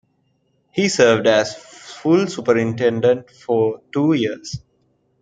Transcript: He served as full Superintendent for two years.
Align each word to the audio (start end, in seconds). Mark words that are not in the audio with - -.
He 0.71 0.89
served 0.89 1.27
as 1.27 1.55
full 1.55 2.25
Superintendent 2.25 3.29
for 3.29 3.81
two 3.93 4.13
years. 4.13 4.59